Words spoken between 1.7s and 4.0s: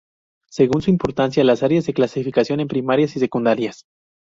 se clasificaron en primarias y secundarias.